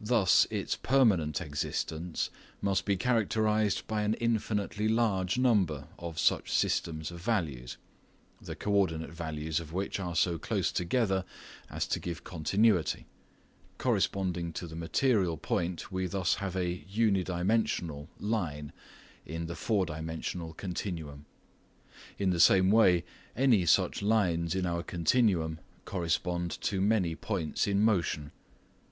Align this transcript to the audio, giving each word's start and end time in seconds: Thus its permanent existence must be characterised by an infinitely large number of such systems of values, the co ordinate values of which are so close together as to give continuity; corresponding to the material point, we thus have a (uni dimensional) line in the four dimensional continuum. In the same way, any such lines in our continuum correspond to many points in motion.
Thus 0.00 0.46
its 0.48 0.76
permanent 0.76 1.40
existence 1.40 2.30
must 2.62 2.84
be 2.84 2.96
characterised 2.96 3.84
by 3.88 4.02
an 4.02 4.14
infinitely 4.20 4.86
large 4.86 5.38
number 5.38 5.88
of 5.98 6.20
such 6.20 6.52
systems 6.52 7.10
of 7.10 7.20
values, 7.20 7.76
the 8.40 8.54
co 8.54 8.70
ordinate 8.70 9.10
values 9.10 9.58
of 9.58 9.72
which 9.72 9.98
are 9.98 10.14
so 10.14 10.38
close 10.38 10.70
together 10.70 11.24
as 11.68 11.88
to 11.88 11.98
give 11.98 12.22
continuity; 12.22 13.06
corresponding 13.76 14.52
to 14.52 14.68
the 14.68 14.76
material 14.76 15.36
point, 15.36 15.90
we 15.90 16.06
thus 16.06 16.36
have 16.36 16.54
a 16.54 16.84
(uni 16.88 17.24
dimensional) 17.24 18.08
line 18.20 18.72
in 19.26 19.46
the 19.46 19.56
four 19.56 19.84
dimensional 19.84 20.52
continuum. 20.54 21.26
In 22.20 22.30
the 22.30 22.38
same 22.38 22.70
way, 22.70 23.02
any 23.34 23.66
such 23.66 24.00
lines 24.00 24.54
in 24.54 24.64
our 24.64 24.84
continuum 24.84 25.58
correspond 25.86 26.52
to 26.60 26.80
many 26.80 27.16
points 27.16 27.66
in 27.66 27.82
motion. 27.82 28.30